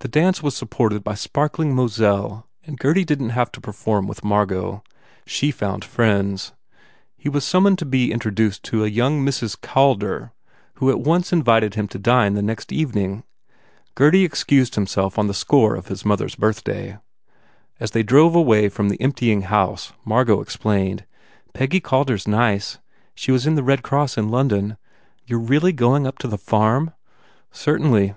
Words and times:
The 0.00 0.08
dance 0.08 0.42
was 0.42 0.54
supported 0.54 1.02
by 1.02 1.14
sparkling 1.14 1.74
Moselle 1.74 2.46
and 2.64 2.78
Gurdy 2.78 3.06
didn 3.06 3.28
t 3.28 3.32
have 3.32 3.50
to 3.52 3.60
perform 3.62 4.06
with 4.06 4.22
Margot. 4.22 4.82
She 5.24 5.50
found 5.50 5.82
friends. 5.82 6.52
He 7.16 7.30
was 7.30 7.42
summoned 7.42 7.78
to 7.78 7.86
be 7.86 8.12
in 8.12 8.18
troduced 8.18 8.60
to 8.64 8.84
a 8.84 8.88
young 8.90 9.24
Mrs. 9.24 9.58
Calder 9.58 10.32
who 10.74 10.90
at 10.90 11.00
once 11.00 11.32
in 11.32 11.42
vited 11.42 11.72
him 11.74 11.88
to 11.88 11.98
dine 11.98 12.34
the 12.34 12.42
next 12.42 12.70
evening. 12.70 13.24
Gurdy 13.94 14.26
ex 14.26 14.44
cused 14.44 14.74
himself 14.74 15.18
on 15.18 15.26
the 15.26 15.32
score 15.32 15.74
of 15.74 15.86
his 15.86 16.04
mother 16.04 16.26
s 16.26 16.34
birth 16.34 16.62
day. 16.62 16.98
As 17.78 17.92
they 17.92 18.02
drove 18.02 18.34
away 18.34 18.68
from 18.68 18.90
the 18.90 19.00
emptying 19.00 19.44
house 19.48 19.94
Margot 20.04 20.42
explained, 20.42 21.06
"Peggy 21.54 21.80
Calder 21.80 22.16
s 22.16 22.28
nice. 22.28 22.78
She 23.14 23.32
was 23.32 23.46
in 23.46 23.54
the 23.54 23.62
Red 23.64 23.82
Cross 23.82 24.18
in 24.18 24.28
London. 24.28 24.76
You 25.24 25.38
re 25.38 25.46
really 25.56 25.72
going 25.72 26.06
up 26.06 26.18
to 26.18 26.28
the 26.28 26.36
farm? 26.36 26.92
"Certainly." 27.50 28.12